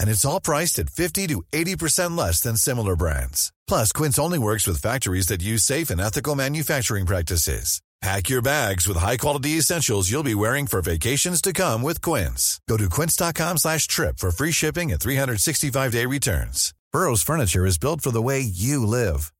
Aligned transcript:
And 0.00 0.08
it's 0.08 0.24
all 0.24 0.40
priced 0.40 0.78
at 0.80 0.90
50 0.90 1.28
to 1.28 1.42
80% 1.52 2.16
less 2.16 2.40
than 2.40 2.56
similar 2.56 2.96
brands. 2.96 3.52
Plus, 3.68 3.92
Quince 3.92 4.18
only 4.18 4.38
works 4.38 4.66
with 4.66 4.82
factories 4.82 5.28
that 5.28 5.42
use 5.42 5.62
safe 5.62 5.90
and 5.90 6.00
ethical 6.00 6.34
manufacturing 6.34 7.06
practices. 7.06 7.80
Pack 8.02 8.30
your 8.30 8.40
bags 8.40 8.88
with 8.88 8.96
high-quality 8.96 9.58
essentials 9.58 10.10
you'll 10.10 10.22
be 10.22 10.34
wearing 10.34 10.66
for 10.66 10.80
vacations 10.80 11.42
to 11.42 11.52
come 11.52 11.82
with 11.82 12.00
Quince. 12.00 12.58
Go 12.66 12.78
to 12.78 12.88
quince.com 12.88 13.58
slash 13.58 13.86
trip 13.86 14.16
for 14.16 14.30
free 14.30 14.52
shipping 14.52 14.90
and 14.90 14.98
365-day 14.98 16.06
returns. 16.06 16.72
Burrow's 16.92 17.22
furniture 17.22 17.66
is 17.66 17.78
built 17.78 18.00
for 18.00 18.10
the 18.10 18.22
way 18.22 18.40
you 18.40 18.86
live. 18.86 19.34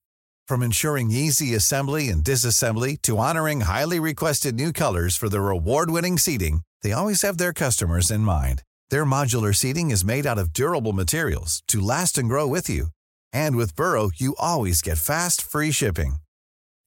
From 0.46 0.62
ensuring 0.62 1.10
easy 1.10 1.54
assembly 1.54 2.10
and 2.10 2.22
disassembly 2.22 3.00
to 3.02 3.16
honoring 3.16 3.62
highly 3.62 3.98
requested 3.98 4.54
new 4.54 4.72
colors 4.74 5.16
for 5.16 5.30
their 5.30 5.48
award-winning 5.48 6.18
seating, 6.18 6.60
they 6.82 6.92
always 6.92 7.22
have 7.22 7.38
their 7.38 7.54
customers 7.54 8.10
in 8.10 8.20
mind. 8.20 8.62
Their 8.90 9.04
modular 9.04 9.54
seating 9.54 9.90
is 9.90 10.04
made 10.04 10.26
out 10.26 10.38
of 10.38 10.52
durable 10.52 10.92
materials 10.92 11.62
to 11.68 11.80
last 11.80 12.18
and 12.18 12.28
grow 12.28 12.46
with 12.46 12.68
you. 12.68 12.88
And 13.32 13.56
with 13.56 13.76
Burrow, 13.76 14.10
you 14.14 14.34
always 14.38 14.82
get 14.82 14.98
fast, 14.98 15.42
free 15.42 15.70
shipping. 15.70 16.16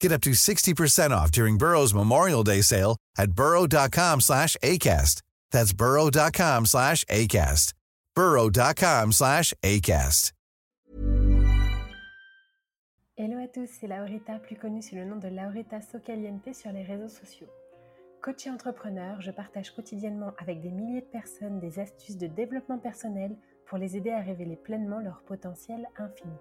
Get 0.00 0.12
up 0.12 0.20
to 0.22 0.32
60% 0.32 1.10
off 1.12 1.30
during 1.32 1.56
Burrow's 1.58 1.94
Memorial 1.94 2.44
Day 2.44 2.60
sale 2.62 2.96
at 3.16 3.32
burrow.com 3.32 4.20
slash 4.20 4.56
ACAST. 4.62 5.22
That's 5.50 5.72
burrow.com 5.72 6.66
slash 6.66 7.04
ACAST. 7.04 7.72
burrow.com 8.14 9.12
slash 9.12 9.54
ACAST. 9.62 10.32
Hello 13.16 13.38
à 13.38 13.46
tous, 13.46 13.68
c'est 13.80 13.86
Laurita, 13.86 14.40
plus 14.40 14.56
connue 14.56 14.82
sous 14.82 14.96
le 14.96 15.04
nom 15.04 15.16
de 15.20 15.28
Laurita 15.28 15.80
Socaliente 15.80 16.52
sur 16.52 16.72
les 16.72 16.82
réseaux 16.82 17.08
sociaux. 17.08 17.46
Coach 18.24 18.46
et 18.46 18.50
entrepreneur, 18.50 19.20
je 19.20 19.30
partage 19.30 19.70
quotidiennement 19.72 20.32
avec 20.38 20.62
des 20.62 20.70
milliers 20.70 21.02
de 21.02 21.06
personnes 21.06 21.60
des 21.60 21.78
astuces 21.78 22.16
de 22.16 22.26
développement 22.26 22.78
personnel 22.78 23.36
pour 23.66 23.76
les 23.76 23.98
aider 23.98 24.12
à 24.12 24.22
révéler 24.22 24.56
pleinement 24.56 24.98
leur 24.98 25.20
potentiel 25.24 25.86
infini. 25.98 26.32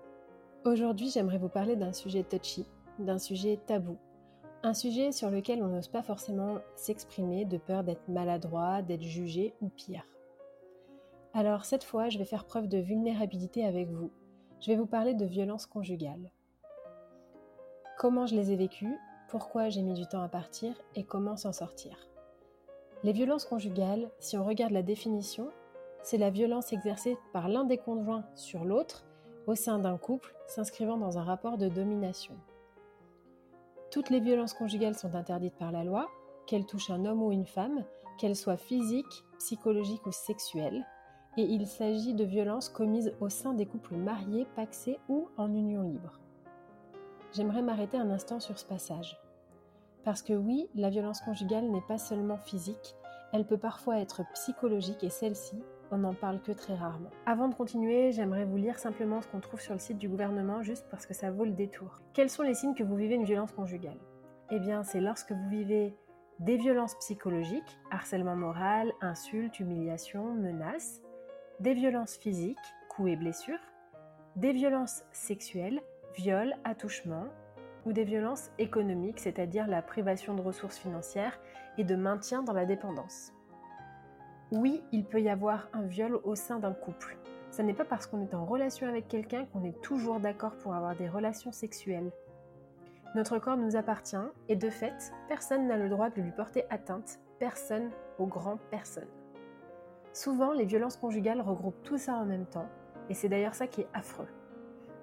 Aujourd'hui, 0.63 1.09
j'aimerais 1.09 1.39
vous 1.39 1.49
parler 1.49 1.75
d'un 1.75 1.91
sujet 1.91 2.23
touchy, 2.23 2.65
d'un 2.99 3.17
sujet 3.17 3.59
tabou, 3.65 3.97
un 4.63 4.73
sujet 4.73 5.11
sur 5.11 5.29
lequel 5.29 5.61
on 5.61 5.67
n'ose 5.67 5.89
pas 5.89 6.03
forcément 6.03 6.59
s'exprimer 6.77 7.43
de 7.43 7.57
peur 7.57 7.83
d'être 7.83 8.07
maladroit, 8.07 8.81
d'être 8.81 9.03
jugé 9.03 9.53
ou 9.59 9.67
pire. 9.67 10.07
Alors 11.33 11.65
cette 11.65 11.83
fois, 11.83 12.07
je 12.07 12.17
vais 12.17 12.23
faire 12.23 12.45
preuve 12.45 12.69
de 12.69 12.77
vulnérabilité 12.77 13.65
avec 13.65 13.89
vous. 13.89 14.09
Je 14.61 14.71
vais 14.71 14.77
vous 14.77 14.85
parler 14.85 15.15
de 15.15 15.25
violence 15.25 15.65
conjugale. 15.65 16.31
Comment 17.97 18.25
je 18.25 18.35
les 18.35 18.53
ai 18.53 18.55
vécues, 18.55 18.97
pourquoi 19.33 19.69
j'ai 19.69 19.81
mis 19.81 19.95
du 19.95 20.05
temps 20.05 20.21
à 20.21 20.27
partir 20.27 20.75
et 20.93 21.03
comment 21.03 21.35
s'en 21.35 21.51
sortir. 21.51 21.97
Les 23.01 23.13
violences 23.13 23.45
conjugales, 23.45 24.11
si 24.19 24.37
on 24.37 24.45
regarde 24.45 24.73
la 24.73 24.83
définition, 24.83 25.49
c'est 26.03 26.19
la 26.19 26.29
violence 26.29 26.71
exercée 26.71 27.17
par 27.33 27.49
l'un 27.49 27.63
des 27.63 27.79
conjoints 27.79 28.25
sur 28.35 28.63
l'autre 28.63 29.03
au 29.47 29.55
sein 29.55 29.79
d'un 29.79 29.97
couple 29.97 30.35
s'inscrivant 30.45 30.97
dans 30.97 31.17
un 31.17 31.23
rapport 31.23 31.57
de 31.57 31.67
domination. 31.67 32.35
Toutes 33.89 34.11
les 34.11 34.19
violences 34.19 34.53
conjugales 34.53 34.93
sont 34.93 35.15
interdites 35.15 35.57
par 35.57 35.71
la 35.71 35.83
loi, 35.83 36.11
qu'elles 36.45 36.67
touchent 36.67 36.91
un 36.91 37.03
homme 37.03 37.23
ou 37.23 37.31
une 37.31 37.47
femme, 37.47 37.85
qu'elles 38.19 38.35
soient 38.35 38.55
physiques, 38.55 39.23
psychologiques 39.39 40.05
ou 40.05 40.11
sexuelles, 40.11 40.85
et 41.37 41.43
il 41.43 41.65
s'agit 41.65 42.13
de 42.13 42.23
violences 42.23 42.69
commises 42.69 43.15
au 43.19 43.29
sein 43.29 43.55
des 43.55 43.65
couples 43.65 43.95
mariés, 43.95 44.45
paxés 44.55 44.99
ou 45.09 45.27
en 45.37 45.51
union 45.51 45.81
libre. 45.81 46.19
J'aimerais 47.31 47.63
m'arrêter 47.63 47.97
un 47.97 48.11
instant 48.11 48.39
sur 48.39 48.59
ce 48.59 48.65
passage. 48.65 49.17
Parce 50.03 50.21
que 50.21 50.33
oui, 50.33 50.67
la 50.75 50.89
violence 50.89 51.21
conjugale 51.21 51.69
n'est 51.69 51.81
pas 51.81 51.97
seulement 51.97 52.37
physique, 52.37 52.95
elle 53.31 53.45
peut 53.45 53.57
parfois 53.57 53.99
être 53.99 54.21
psychologique 54.33 55.03
et 55.03 55.09
celle-ci, 55.09 55.63
on 55.91 55.97
n'en 55.97 56.13
parle 56.13 56.41
que 56.41 56.51
très 56.51 56.75
rarement. 56.75 57.09
Avant 57.25 57.47
de 57.47 57.55
continuer, 57.55 58.11
j'aimerais 58.11 58.45
vous 58.45 58.57
lire 58.57 58.77
simplement 58.77 59.21
ce 59.21 59.27
qu'on 59.27 59.39
trouve 59.39 59.61
sur 59.61 59.73
le 59.73 59.79
site 59.79 59.97
du 59.97 60.09
gouvernement, 60.09 60.61
juste 60.61 60.85
parce 60.91 61.05
que 61.05 61.13
ça 61.13 61.31
vaut 61.31 61.45
le 61.45 61.51
détour. 61.51 62.01
Quels 62.13 62.29
sont 62.29 62.43
les 62.43 62.53
signes 62.53 62.75
que 62.75 62.83
vous 62.83 62.95
vivez 62.95 63.15
une 63.15 63.23
violence 63.23 63.51
conjugale? 63.51 63.97
Eh 64.51 64.59
bien, 64.59 64.83
c'est 64.83 64.99
lorsque 64.99 65.31
vous 65.31 65.49
vivez 65.49 65.95
des 66.39 66.57
violences 66.57 66.95
psychologiques, 66.95 67.79
harcèlement 67.91 68.35
moral, 68.35 68.91
insultes, 69.01 69.59
humiliations, 69.59 70.33
menaces, 70.33 71.01
des 71.59 71.73
violences 71.73 72.17
physiques, 72.17 72.57
coups 72.89 73.11
et 73.11 73.15
blessures, 73.15 73.59
des 74.35 74.51
violences 74.51 75.03
sexuelles, 75.11 75.81
viols, 76.15 76.55
attouchements, 76.65 77.27
ou 77.85 77.93
des 77.93 78.03
violences 78.03 78.49
économiques, 78.59 79.19
c'est-à-dire 79.19 79.67
la 79.67 79.81
privation 79.81 80.33
de 80.33 80.41
ressources 80.41 80.77
financières 80.77 81.39
et 81.77 81.83
de 81.83 81.95
maintien 81.95 82.43
dans 82.43 82.53
la 82.53 82.65
dépendance. 82.65 83.33
Oui, 84.51 84.83
il 84.91 85.05
peut 85.05 85.21
y 85.21 85.29
avoir 85.29 85.67
un 85.73 85.81
viol 85.81 86.19
au 86.23 86.35
sein 86.35 86.59
d'un 86.59 86.73
couple. 86.73 87.17
Ce 87.51 87.61
n'est 87.61 87.73
pas 87.73 87.85
parce 87.85 88.07
qu'on 88.07 88.21
est 88.21 88.33
en 88.33 88.45
relation 88.45 88.87
avec 88.87 89.07
quelqu'un 89.07 89.45
qu'on 89.45 89.63
est 89.63 89.81
toujours 89.81 90.19
d'accord 90.19 90.55
pour 90.57 90.73
avoir 90.73 90.95
des 90.95 91.09
relations 91.09 91.51
sexuelles. 91.51 92.11
Notre 93.15 93.37
corps 93.37 93.57
nous 93.57 93.75
appartient 93.75 94.15
et 94.49 94.55
de 94.55 94.69
fait, 94.69 95.13
personne 95.27 95.67
n'a 95.67 95.77
le 95.77 95.89
droit 95.89 96.09
de 96.09 96.21
lui 96.21 96.31
porter 96.31 96.65
atteinte, 96.69 97.19
personne 97.39 97.91
au 98.17 98.25
grand 98.25 98.57
personne. 98.71 99.07
Souvent, 100.13 100.51
les 100.51 100.65
violences 100.65 100.97
conjugales 100.97 101.41
regroupent 101.41 101.83
tout 101.83 101.97
ça 101.97 102.13
en 102.13 102.25
même 102.25 102.45
temps, 102.45 102.69
et 103.09 103.13
c'est 103.13 103.29
d'ailleurs 103.29 103.55
ça 103.55 103.67
qui 103.67 103.81
est 103.81 103.89
affreux. 103.93 104.27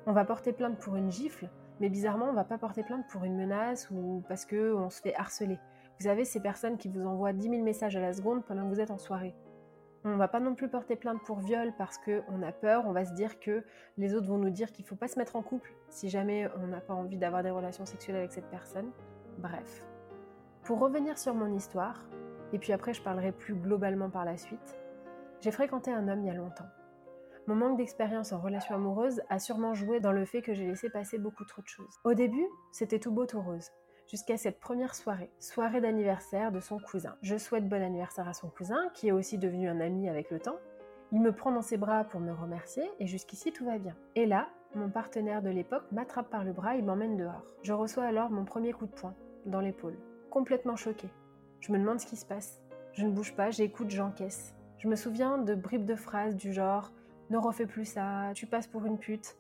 On 0.07 0.13
va 0.13 0.25
porter 0.25 0.53
plainte 0.53 0.79
pour 0.79 0.97
une 0.97 1.11
gifle, 1.11 1.49
mais 1.81 1.89
bizarrement, 1.89 2.27
on 2.27 2.35
va 2.35 2.45
pas 2.45 2.59
porter 2.59 2.83
plainte 2.83 3.07
pour 3.09 3.25
une 3.25 3.37
menace 3.37 3.91
ou 3.91 4.23
parce 4.29 4.45
qu'on 4.45 4.91
se 4.91 5.01
fait 5.01 5.15
harceler. 5.17 5.59
Vous 5.99 6.07
avez 6.07 6.25
ces 6.25 6.41
personnes 6.41 6.77
qui 6.77 6.89
vous 6.89 7.07
envoient 7.07 7.33
10 7.33 7.49
000 7.49 7.63
messages 7.63 7.97
à 7.97 8.01
la 8.01 8.13
seconde 8.13 8.45
pendant 8.45 8.65
que 8.69 8.75
vous 8.75 8.81
êtes 8.81 8.91
en 8.91 8.99
soirée. 8.99 9.35
On 10.05 10.17
va 10.17 10.29
pas 10.29 10.41
non 10.41 10.55
plus 10.55 10.69
porter 10.69 10.97
plainte 10.97 11.23
pour 11.25 11.41
viol 11.41 11.75
parce 11.77 11.99
qu'on 11.99 12.43
a 12.43 12.53
peur, 12.53 12.85
on 12.87 12.93
va 12.93 13.05
se 13.05 13.13
dire 13.13 13.39
que 13.39 13.65
les 13.99 14.15
autres 14.15 14.29
vont 14.29 14.39
nous 14.39 14.51
dire 14.51 14.73
qu'il 14.73 14.85
faut 14.85 14.97
pas 14.97 15.09
se 15.09 15.19
mettre 15.19 15.37
en 15.37 15.43
couple 15.43 15.75
si 15.91 16.09
jamais 16.09 16.49
on 16.63 16.69
n'a 16.69 16.81
pas 16.81 16.95
envie 16.95 17.19
d'avoir 17.19 17.43
des 17.43 17.51
relations 17.51 17.85
sexuelles 17.85 18.17
avec 18.17 18.33
cette 18.33 18.49
personne. 18.49 18.91
Bref. 19.39 19.85
Pour 20.63 20.79
revenir 20.79 21.19
sur 21.19 21.35
mon 21.35 21.53
histoire, 21.55 22.03
et 22.53 22.59
puis 22.59 22.73
après 22.73 22.95
je 22.95 23.03
parlerai 23.03 23.33
plus 23.33 23.55
globalement 23.55 24.09
par 24.09 24.25
la 24.25 24.39
suite, 24.39 24.79
j'ai 25.41 25.51
fréquenté 25.51 25.91
un 25.93 26.09
homme 26.09 26.21
il 26.21 26.29
y 26.29 26.31
a 26.31 26.35
longtemps. 26.35 26.69
Mon 27.47 27.55
manque 27.55 27.79
d'expérience 27.79 28.33
en 28.33 28.41
relation 28.41 28.75
amoureuse 28.75 29.23
a 29.29 29.39
sûrement 29.39 29.75
joué 29.75 30.01
dans 30.01 30.13
le 30.13 30.25
fait 30.25 30.43
que 30.43 30.55
j'ai 30.55 30.67
laissé 30.67 30.91
passer 30.91 31.19
beaucoup 31.19 31.45
trop 31.45 31.63
de 31.63 31.69
choses. 31.69 31.99
Au 32.05 32.15
début, 32.15 32.47
c'était 32.73 32.99
tout 32.99 33.13
beau 33.13 33.27
tout 33.27 33.41
rose 33.41 33.71
jusqu'à 34.11 34.37
cette 34.37 34.59
première 34.59 34.97
soirée, 34.97 35.31
soirée 35.39 35.81
d'anniversaire 35.81 36.51
de 36.51 36.59
son 36.59 36.79
cousin. 36.79 37.15
Je 37.23 37.37
souhaite 37.37 37.69
bon 37.69 37.81
anniversaire 37.81 38.27
à 38.27 38.35
son 38.35 38.49
cousin, 38.49 38.89
qui 38.93 39.09
est 39.09 39.13
aussi 39.13 39.39
devenu 39.39 39.69
un 39.69 39.81
ami 39.81 40.09
avec 40.09 40.33
le 40.33 40.41
temps. 40.41 40.59
Il 41.13 41.21
me 41.21 41.33
prend 41.33 41.53
dans 41.53 41.63
ses 41.63 41.77
bras 41.77 42.05
pour 42.05 42.21
me 42.21 42.33
remercier 42.33 42.83
et 42.99 43.07
jusqu'ici 43.07 43.53
tout 43.53 43.65
va 43.65 43.79
bien. 43.79 43.95
Et 44.17 44.27
là, 44.27 44.49
mon 44.75 44.91
partenaire 44.91 45.43
de 45.43 45.51
l'époque 45.51 45.85
m'attrape 45.93 46.29
par 46.29 46.45
le 46.45 46.53
bras 46.53 46.77
et 46.77 46.83
m'emmène 46.83 47.17
dehors. 47.17 47.45
Je 47.63 47.73
reçois 47.73 48.05
alors 48.05 48.31
mon 48.31 48.45
premier 48.45 48.73
coup 48.73 48.87
de 48.87 48.93
poing 48.93 49.15
dans 49.47 49.61
l'épaule, 49.61 49.97
complètement 50.31 50.77
choqué. 50.77 51.09
Je 51.61 51.73
me 51.73 51.79
demande 51.79 52.01
ce 52.01 52.07
qui 52.07 52.17
se 52.17 52.27
passe. 52.27 52.61
Je 52.93 53.07
ne 53.07 53.13
bouge 53.13 53.35
pas, 53.35 53.51
j'écoute, 53.51 53.91
j'encaisse. 53.91 54.55
Je 54.79 54.89
me 54.89 54.97
souviens 54.97 55.39
de 55.39 55.55
bribes 55.55 55.85
de 55.85 55.95
phrases 55.95 56.37
du 56.37 56.53
genre 56.53 56.91
Ne 57.31 57.39
refais 57.39 57.67
plus 57.67 57.85
ça, 57.85 58.33
tu 58.35 58.47
passes 58.47 58.67
pour 58.67 58.85
une 58.87 58.99
pute, 58.99 59.37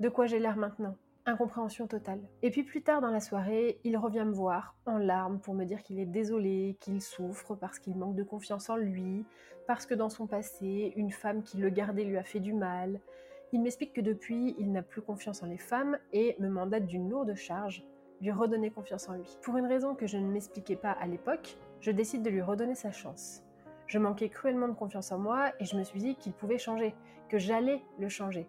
de 0.00 0.08
quoi 0.08 0.24
j'ai 0.24 0.38
l'air 0.38 0.56
maintenant 0.56 0.96
Incompréhension 1.26 1.86
totale. 1.86 2.20
Et 2.42 2.50
puis 2.50 2.62
plus 2.62 2.82
tard 2.82 3.02
dans 3.02 3.10
la 3.10 3.20
soirée, 3.20 3.80
il 3.84 3.98
revient 3.98 4.24
me 4.26 4.32
voir 4.32 4.74
en 4.86 4.96
larmes 4.96 5.40
pour 5.40 5.52
me 5.52 5.66
dire 5.66 5.82
qu'il 5.82 5.98
est 5.98 6.06
désolé, 6.06 6.78
qu'il 6.80 7.02
souffre 7.02 7.54
parce 7.54 7.78
qu'il 7.78 7.96
manque 7.96 8.14
de 8.14 8.22
confiance 8.22 8.70
en 8.70 8.76
lui, 8.76 9.26
parce 9.66 9.84
que 9.84 9.92
dans 9.92 10.08
son 10.08 10.26
passé, 10.26 10.94
une 10.96 11.10
femme 11.10 11.42
qui 11.42 11.58
le 11.58 11.68
gardait 11.68 12.04
lui 12.04 12.16
a 12.16 12.24
fait 12.24 12.40
du 12.40 12.54
mal. 12.54 12.98
Il 13.52 13.60
m'explique 13.60 13.92
que 13.92 14.00
depuis, 14.00 14.54
il 14.58 14.72
n'a 14.72 14.82
plus 14.82 15.02
confiance 15.02 15.42
en 15.42 15.46
les 15.46 15.58
femmes 15.58 15.98
et 16.14 16.36
me 16.38 16.48
mandate 16.48 16.86
d'une 16.86 17.10
lourde 17.10 17.34
charge, 17.34 17.84
lui 18.22 18.30
redonner 18.30 18.70
confiance 18.70 19.06
en 19.10 19.14
lui. 19.14 19.38
Pour 19.42 19.58
une 19.58 19.66
raison 19.66 19.94
que 19.94 20.06
je 20.06 20.16
ne 20.16 20.32
m'expliquais 20.32 20.76
pas 20.76 20.92
à 20.92 21.06
l'époque, 21.06 21.58
je 21.80 21.90
décide 21.90 22.22
de 22.22 22.30
lui 22.30 22.40
redonner 22.40 22.74
sa 22.74 22.90
chance. 22.90 23.43
Je 23.86 23.98
manquais 23.98 24.28
cruellement 24.28 24.68
de 24.68 24.74
confiance 24.74 25.12
en 25.12 25.18
moi 25.18 25.52
et 25.60 25.64
je 25.64 25.76
me 25.76 25.84
suis 25.84 26.00
dit 26.00 26.16
qu'il 26.16 26.32
pouvait 26.32 26.58
changer, 26.58 26.94
que 27.28 27.38
j'allais 27.38 27.82
le 27.98 28.08
changer. 28.08 28.48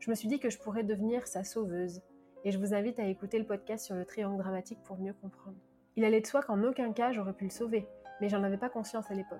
Je 0.00 0.10
me 0.10 0.14
suis 0.14 0.28
dit 0.28 0.40
que 0.40 0.50
je 0.50 0.58
pourrais 0.58 0.82
devenir 0.82 1.26
sa 1.26 1.44
sauveuse. 1.44 2.02
Et 2.44 2.50
je 2.50 2.58
vous 2.58 2.74
invite 2.74 2.98
à 2.98 3.06
écouter 3.06 3.38
le 3.38 3.46
podcast 3.46 3.86
sur 3.86 3.94
le 3.94 4.04
triangle 4.04 4.42
dramatique 4.42 4.82
pour 4.82 4.98
mieux 4.98 5.12
comprendre. 5.12 5.56
Il 5.94 6.04
allait 6.04 6.20
de 6.20 6.26
soi 6.26 6.42
qu'en 6.42 6.64
aucun 6.64 6.92
cas 6.92 7.12
j'aurais 7.12 7.34
pu 7.34 7.44
le 7.44 7.50
sauver, 7.50 7.86
mais 8.20 8.28
j'en 8.28 8.42
avais 8.42 8.56
pas 8.56 8.68
conscience 8.68 9.10
à 9.10 9.14
l'époque. 9.14 9.38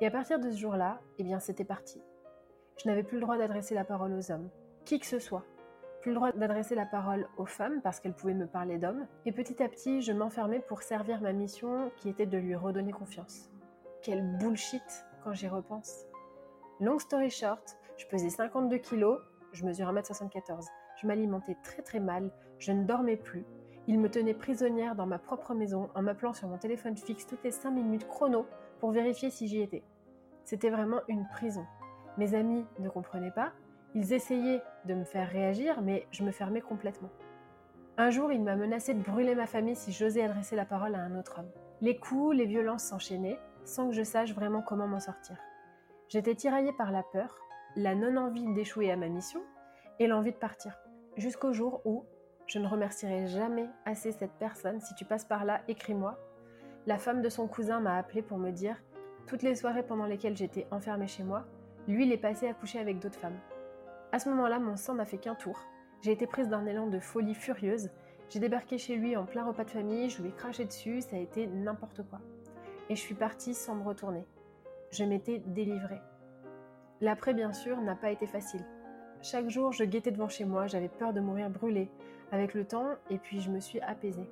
Et 0.00 0.06
à 0.06 0.10
partir 0.10 0.38
de 0.38 0.48
ce 0.50 0.56
jour-là, 0.56 1.00
eh 1.18 1.24
bien 1.24 1.40
c'était 1.40 1.64
parti. 1.64 2.00
Je 2.82 2.88
n'avais 2.88 3.02
plus 3.02 3.16
le 3.16 3.22
droit 3.22 3.36
d'adresser 3.36 3.74
la 3.74 3.84
parole 3.84 4.12
aux 4.12 4.30
hommes, 4.30 4.48
qui 4.84 5.00
que 5.00 5.06
ce 5.06 5.18
soit. 5.18 5.44
Plus 6.02 6.12
le 6.12 6.14
droit 6.14 6.32
d'adresser 6.32 6.74
la 6.74 6.86
parole 6.86 7.26
aux 7.36 7.46
femmes 7.46 7.82
parce 7.82 7.98
qu'elles 7.98 8.14
pouvaient 8.14 8.32
me 8.32 8.46
parler 8.46 8.78
d'hommes. 8.78 9.06
Et 9.26 9.32
petit 9.32 9.62
à 9.62 9.68
petit, 9.68 10.00
je 10.00 10.12
m'enfermais 10.12 10.60
pour 10.60 10.82
servir 10.82 11.20
ma 11.20 11.32
mission 11.32 11.90
qui 11.96 12.08
était 12.08 12.26
de 12.26 12.38
lui 12.38 12.54
redonner 12.54 12.92
confiance. 12.92 13.50
Quel 14.02 14.22
bullshit 14.38 15.04
quand 15.22 15.34
j'y 15.34 15.46
repense. 15.46 16.06
Long 16.80 16.98
story 16.98 17.28
short, 17.28 17.76
je 17.98 18.06
pesais 18.06 18.30
52 18.30 18.78
kilos, 18.78 19.20
je 19.52 19.64
mesure 19.66 19.92
1m74. 19.92 20.66
Je 21.00 21.06
m'alimentais 21.06 21.56
très 21.62 21.82
très 21.82 22.00
mal, 22.00 22.30
je 22.58 22.72
ne 22.72 22.84
dormais 22.84 23.18
plus. 23.18 23.44
Il 23.86 24.00
me 24.00 24.08
tenait 24.08 24.32
prisonnière 24.32 24.94
dans 24.94 25.04
ma 25.04 25.18
propre 25.18 25.52
maison 25.52 25.90
en 25.94 26.00
m'appelant 26.00 26.32
sur 26.32 26.48
mon 26.48 26.56
téléphone 26.56 26.96
fixe 26.96 27.26
toutes 27.26 27.44
les 27.44 27.50
5 27.50 27.70
minutes 27.72 28.08
chrono 28.08 28.46
pour 28.78 28.90
vérifier 28.90 29.28
si 29.28 29.48
j'y 29.48 29.60
étais. 29.60 29.82
C'était 30.46 30.70
vraiment 30.70 31.00
une 31.08 31.28
prison. 31.28 31.66
Mes 32.16 32.34
amis 32.34 32.64
ne 32.78 32.88
comprenaient 32.88 33.30
pas, 33.30 33.52
ils 33.94 34.14
essayaient 34.14 34.62
de 34.86 34.94
me 34.94 35.04
faire 35.04 35.28
réagir, 35.28 35.82
mais 35.82 36.06
je 36.10 36.22
me 36.22 36.30
fermais 36.30 36.62
complètement. 36.62 37.10
Un 37.98 38.08
jour, 38.08 38.32
il 38.32 38.42
m'a 38.42 38.56
menacé 38.56 38.94
de 38.94 39.02
brûler 39.02 39.34
ma 39.34 39.46
famille 39.46 39.76
si 39.76 39.92
j'osais 39.92 40.22
adresser 40.22 40.56
la 40.56 40.64
parole 40.64 40.94
à 40.94 41.00
un 41.00 41.18
autre 41.18 41.40
homme. 41.40 41.50
Les 41.82 41.98
coups, 41.98 42.34
les 42.36 42.46
violences 42.46 42.84
s'enchaînaient, 42.84 43.38
sans 43.64 43.88
que 43.88 43.94
je 43.94 44.02
sache 44.02 44.34
vraiment 44.34 44.62
comment 44.62 44.86
m'en 44.86 45.00
sortir. 45.00 45.36
J'étais 46.08 46.34
tiraillée 46.34 46.72
par 46.72 46.90
la 46.90 47.02
peur, 47.02 47.36
la 47.76 47.94
non-envie 47.94 48.52
d'échouer 48.52 48.90
à 48.90 48.96
ma 48.96 49.08
mission 49.08 49.40
et 49.98 50.06
l'envie 50.06 50.32
de 50.32 50.36
partir. 50.36 50.76
Jusqu'au 51.16 51.52
jour 51.52 51.82
où, 51.84 52.04
je 52.46 52.58
ne 52.58 52.66
remercierai 52.66 53.26
jamais 53.26 53.68
assez 53.84 54.10
cette 54.10 54.32
personne, 54.32 54.80
si 54.80 54.94
tu 54.94 55.04
passes 55.04 55.24
par 55.24 55.44
là, 55.44 55.60
écris-moi. 55.68 56.18
La 56.86 56.98
femme 56.98 57.22
de 57.22 57.28
son 57.28 57.46
cousin 57.46 57.80
m'a 57.80 57.96
appelé 57.96 58.22
pour 58.22 58.38
me 58.38 58.50
dire, 58.50 58.82
toutes 59.26 59.42
les 59.42 59.54
soirées 59.54 59.84
pendant 59.84 60.06
lesquelles 60.06 60.36
j'étais 60.36 60.66
enfermée 60.72 61.06
chez 61.06 61.22
moi, 61.22 61.44
lui, 61.86 62.06
il 62.06 62.12
est 62.12 62.16
passé 62.16 62.48
à 62.48 62.54
coucher 62.54 62.80
avec 62.80 62.98
d'autres 62.98 63.20
femmes. 63.20 63.38
À 64.12 64.18
ce 64.18 64.28
moment-là, 64.30 64.58
mon 64.58 64.76
sang 64.76 64.94
n'a 64.94 65.04
fait 65.04 65.18
qu'un 65.18 65.36
tour. 65.36 65.60
J'ai 66.02 66.10
été 66.10 66.26
prise 66.26 66.48
d'un 66.48 66.66
élan 66.66 66.88
de 66.88 66.98
folie 66.98 67.34
furieuse. 67.34 67.90
J'ai 68.28 68.40
débarqué 68.40 68.78
chez 68.78 68.96
lui 68.96 69.16
en 69.16 69.26
plein 69.26 69.44
repas 69.44 69.64
de 69.64 69.70
famille, 69.70 70.10
je 70.10 70.22
lui 70.22 70.30
ai 70.30 70.32
craché 70.32 70.64
dessus, 70.64 71.02
ça 71.02 71.16
a 71.16 71.18
été 71.20 71.46
n'importe 71.46 72.02
quoi. 72.08 72.20
Et 72.90 72.96
je 72.96 73.00
suis 73.00 73.14
partie 73.14 73.54
sans 73.54 73.76
me 73.76 73.84
retourner. 73.84 74.26
Je 74.90 75.04
m'étais 75.04 75.38
délivrée. 75.38 76.02
L'après, 77.00 77.32
bien 77.32 77.52
sûr, 77.52 77.80
n'a 77.80 77.94
pas 77.94 78.10
été 78.10 78.26
facile. 78.26 78.66
Chaque 79.22 79.48
jour, 79.48 79.70
je 79.70 79.84
guettais 79.84 80.10
devant 80.10 80.28
chez 80.28 80.44
moi, 80.44 80.66
j'avais 80.66 80.88
peur 80.88 81.12
de 81.12 81.20
mourir 81.20 81.50
brûlée, 81.50 81.88
avec 82.32 82.52
le 82.52 82.64
temps, 82.64 82.88
et 83.08 83.18
puis 83.18 83.40
je 83.40 83.48
me 83.48 83.60
suis 83.60 83.80
apaisée. 83.80 84.28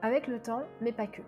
Avec 0.00 0.28
le 0.28 0.40
temps, 0.40 0.62
mais 0.80 0.92
pas 0.92 1.06
que. 1.06 1.20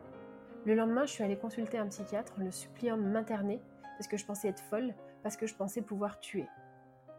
Le 0.65 0.75
lendemain, 0.75 1.05
je 1.05 1.13
suis 1.13 1.23
allée 1.23 1.37
consulter 1.37 1.77
un 1.77 1.89
psychiatre, 1.89 2.33
le 2.39 2.51
suppliant 2.51 2.97
de 2.97 3.03
m'interner, 3.03 3.61
parce 3.99 4.09
que 4.09 4.17
je 4.17 4.25
pensais 4.25 4.49
être 4.49 4.63
folle, 4.63 4.95
parce 5.23 5.37
que 5.37 5.47
je 5.47 5.55
pensais 5.55 5.83
pouvoir 5.83 6.21
tuer. 6.21 6.49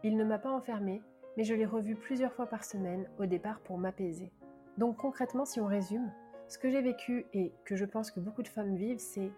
Il 0.02 0.16
ne 0.16 0.24
m'a 0.24 0.38
pas 0.38 0.50
enfermée, 0.50 1.00
mais 1.36 1.44
je 1.44 1.54
l'ai 1.54 1.64
revu 1.64 1.94
plusieurs 1.94 2.32
fois 2.32 2.46
par 2.46 2.64
semaine, 2.64 3.08
au 3.20 3.26
départ 3.26 3.60
pour 3.60 3.78
m'apaiser. 3.78 4.32
Donc 4.78 4.96
concrètement, 4.96 5.44
si 5.44 5.60
on 5.60 5.66
résume, 5.66 6.10
ce 6.48 6.58
que 6.58 6.70
j'ai 6.70 6.80
vécu 6.80 7.26
et 7.32 7.52
que 7.64 7.76
je 7.76 7.84
pense 7.84 8.10
que 8.10 8.20
beaucoup 8.20 8.42
de 8.42 8.48
femmes 8.48 8.76
vivent, 8.76 8.98
c'est 8.98 9.30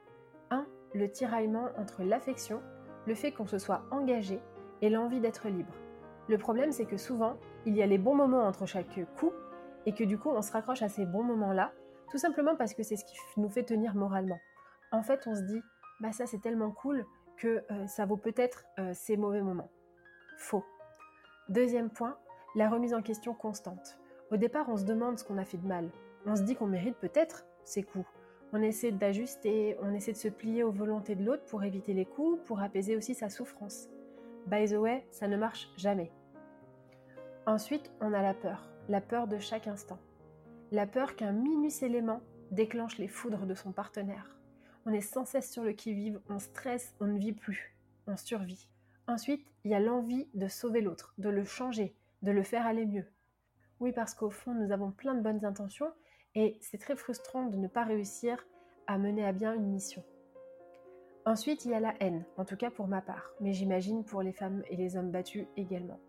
1. 0.50 0.66
Le 0.94 1.10
tiraillement 1.10 1.68
entre 1.78 2.02
l'affection, 2.02 2.62
le 3.06 3.14
fait 3.14 3.32
qu'on 3.32 3.46
se 3.46 3.58
soit 3.58 3.82
engagé 3.90 4.40
et 4.82 4.90
l'envie 4.90 5.20
d'être 5.20 5.48
libre. 5.48 5.72
Le 6.28 6.38
problème, 6.38 6.72
c'est 6.72 6.84
que 6.84 6.96
souvent, 6.96 7.36
il 7.64 7.76
y 7.76 7.82
a 7.82 7.86
les 7.86 7.98
bons 7.98 8.14
moments 8.14 8.46
entre 8.46 8.66
chaque 8.66 8.98
coup 9.16 9.32
et 9.86 9.92
que 9.92 10.04
du 10.04 10.18
coup, 10.18 10.30
on 10.30 10.42
se 10.42 10.52
raccroche 10.52 10.82
à 10.82 10.88
ces 10.88 11.06
bons 11.06 11.22
moments-là, 11.22 11.72
tout 12.10 12.18
simplement 12.18 12.56
parce 12.56 12.74
que 12.74 12.82
c'est 12.82 12.96
ce 12.96 13.04
qui 13.04 13.16
nous 13.36 13.48
fait 13.48 13.62
tenir 13.62 13.94
moralement. 13.94 14.38
En 14.92 15.02
fait, 15.02 15.26
on 15.26 15.34
se 15.34 15.42
dit, 15.42 15.62
bah 16.00 16.12
ça 16.12 16.26
c'est 16.26 16.40
tellement 16.40 16.70
cool 16.70 17.04
que 17.36 17.62
euh, 17.70 17.86
ça 17.86 18.04
vaut 18.04 18.16
peut-être 18.16 18.64
euh, 18.78 18.92
ces 18.94 19.16
mauvais 19.16 19.42
moments. 19.42 19.70
Faux. 20.36 20.64
Deuxième 21.48 21.90
point, 21.90 22.18
la 22.54 22.68
remise 22.68 22.94
en 22.94 23.02
question 23.02 23.34
constante. 23.34 23.98
Au 24.30 24.36
départ, 24.36 24.68
on 24.68 24.76
se 24.76 24.84
demande 24.84 25.18
ce 25.18 25.24
qu'on 25.24 25.38
a 25.38 25.44
fait 25.44 25.56
de 25.56 25.66
mal. 25.66 25.90
On 26.26 26.36
se 26.36 26.42
dit 26.42 26.56
qu'on 26.56 26.66
mérite 26.66 26.96
peut-être 26.96 27.44
ces 27.64 27.82
coups. 27.82 28.06
On 28.52 28.62
essaie 28.62 28.92
d'ajuster, 28.92 29.76
on 29.82 29.92
essaie 29.92 30.12
de 30.12 30.16
se 30.16 30.28
plier 30.28 30.62
aux 30.62 30.72
volontés 30.72 31.14
de 31.14 31.24
l'autre 31.24 31.44
pour 31.44 31.64
éviter 31.64 31.92
les 31.92 32.06
coups, 32.06 32.42
pour 32.44 32.60
apaiser 32.60 32.96
aussi 32.96 33.14
sa 33.14 33.28
souffrance. 33.28 33.88
By 34.46 34.66
the 34.66 34.76
way, 34.76 35.06
ça 35.10 35.28
ne 35.28 35.36
marche 35.36 35.68
jamais. 35.76 36.10
Ensuite, 37.46 37.90
on 38.00 38.12
a 38.12 38.22
la 38.22 38.34
peur, 38.34 38.68
la 38.88 39.00
peur 39.00 39.26
de 39.26 39.38
chaque 39.38 39.66
instant. 39.66 39.98
La 40.70 40.86
peur 40.86 41.16
qu'un 41.16 41.32
minus 41.32 41.82
élément 41.82 42.20
déclenche 42.50 42.98
les 42.98 43.08
foudres 43.08 43.46
de 43.46 43.54
son 43.54 43.72
partenaire. 43.72 44.38
On 44.86 44.92
est 44.92 45.02
sans 45.02 45.26
cesse 45.26 45.50
sur 45.50 45.64
le 45.64 45.72
qui-vive, 45.72 46.20
on 46.30 46.38
stresse, 46.38 46.94
on 47.00 47.06
ne 47.06 47.18
vit 47.18 47.32
plus, 47.32 47.76
on 48.06 48.16
survit. 48.16 48.68
Ensuite, 49.06 49.46
il 49.64 49.70
y 49.70 49.74
a 49.74 49.80
l'envie 49.80 50.28
de 50.34 50.48
sauver 50.48 50.80
l'autre, 50.80 51.14
de 51.18 51.28
le 51.28 51.44
changer, 51.44 51.94
de 52.22 52.30
le 52.30 52.42
faire 52.42 52.66
aller 52.66 52.86
mieux. 52.86 53.06
Oui, 53.80 53.92
parce 53.92 54.14
qu'au 54.14 54.30
fond, 54.30 54.54
nous 54.54 54.72
avons 54.72 54.90
plein 54.90 55.14
de 55.14 55.20
bonnes 55.20 55.44
intentions 55.44 55.92
et 56.34 56.58
c'est 56.60 56.78
très 56.78 56.96
frustrant 56.96 57.46
de 57.46 57.56
ne 57.56 57.68
pas 57.68 57.84
réussir 57.84 58.44
à 58.86 58.98
mener 58.98 59.24
à 59.24 59.32
bien 59.32 59.54
une 59.54 59.70
mission. 59.70 60.02
Ensuite, 61.24 61.64
il 61.64 61.72
y 61.72 61.74
a 61.74 61.80
la 61.80 61.94
haine, 62.00 62.24
en 62.36 62.44
tout 62.44 62.56
cas 62.56 62.70
pour 62.70 62.86
ma 62.86 63.02
part, 63.02 63.32
mais 63.40 63.52
j'imagine 63.52 64.04
pour 64.04 64.22
les 64.22 64.32
femmes 64.32 64.62
et 64.70 64.76
les 64.76 64.96
hommes 64.96 65.10
battus 65.10 65.46
également. 65.56 66.00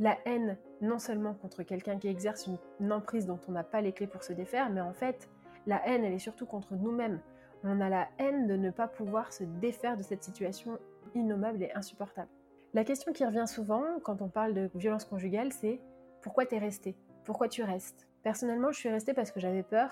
La 0.00 0.18
haine, 0.26 0.58
non 0.80 0.98
seulement 0.98 1.34
contre 1.34 1.62
quelqu'un 1.62 1.98
qui 1.98 2.08
exerce 2.08 2.48
une 2.80 2.92
emprise 2.92 3.26
dont 3.26 3.40
on 3.48 3.52
n'a 3.52 3.64
pas 3.64 3.80
les 3.80 3.92
clés 3.92 4.06
pour 4.06 4.22
se 4.22 4.32
défaire, 4.32 4.70
mais 4.70 4.80
en 4.80 4.92
fait, 4.92 5.28
la 5.66 5.86
haine, 5.86 6.04
elle 6.04 6.12
est 6.12 6.18
surtout 6.18 6.46
contre 6.46 6.74
nous-mêmes. 6.74 7.20
On 7.64 7.80
a 7.80 7.88
la 7.88 8.08
haine 8.18 8.46
de 8.46 8.56
ne 8.56 8.70
pas 8.70 8.88
pouvoir 8.88 9.32
se 9.32 9.44
défaire 9.44 9.96
de 9.96 10.02
cette 10.02 10.22
situation 10.22 10.78
innommable 11.14 11.62
et 11.62 11.72
insupportable. 11.72 12.30
La 12.74 12.84
question 12.84 13.12
qui 13.12 13.24
revient 13.24 13.46
souvent 13.46 13.84
quand 14.02 14.22
on 14.22 14.28
parle 14.28 14.54
de 14.54 14.70
violence 14.74 15.04
conjugale, 15.04 15.52
c'est 15.52 15.80
pourquoi 16.22 16.46
t'es 16.46 16.58
resté 16.58 16.96
Pourquoi 17.24 17.48
tu 17.48 17.62
restes? 17.62 18.08
Personnellement, 18.28 18.72
je 18.72 18.78
suis 18.78 18.90
restée 18.90 19.14
parce 19.14 19.30
que 19.30 19.40
j'avais 19.40 19.62
peur, 19.62 19.88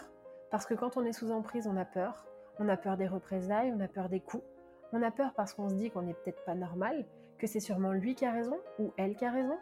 parce 0.50 0.67
que 0.67 0.75
quand 0.75 0.99
on 0.99 1.06
est 1.06 1.15
sous 1.15 1.31
emprise, 1.31 1.67
on 1.67 1.77
a 1.79 1.87
peur. 1.87 2.27
On 2.59 2.69
a 2.69 2.77
peur 2.77 2.99
des 2.99 3.06
représailles, 3.06 3.73
on 3.75 3.81
a 3.81 3.88
peur 3.88 4.11
des 4.11 4.21
coups. 4.21 4.44
On 4.93 5.00
a 5.00 5.11
peur 5.11 5.33
parce 5.33 5.55
qu'on 5.55 5.71
se 5.71 5.75
dit 5.75 5.91
qu'on 5.91 6.03
n'est 6.03 6.12
peut-être 6.12 6.44
pas 6.44 6.55
normal, 6.55 7.06
que 7.38 7.47
c'est 7.47 7.61
sûrement 7.61 7.93
lui 7.93 8.15
qui 8.15 8.27
a 8.27 8.33
raison 8.33 8.59
ou 8.79 8.93
elle 8.99 9.17
qui 9.17 9.25
a 9.25 9.31
raison, 9.31 9.56